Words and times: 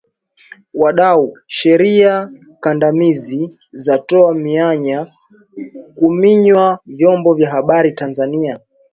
Wadau 0.73 1.33
Sheria 1.47 2.29
kandamizi 2.59 3.57
zatoa 3.71 4.33
mianya 4.35 5.13
kuminywa 5.95 6.79
vyombo 6.85 7.33
vya 7.33 7.49
habari 7.49 7.91
Tanzania 7.91 8.59